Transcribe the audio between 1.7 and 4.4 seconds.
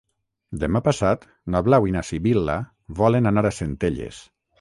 i na Sibil·la volen anar a Centelles.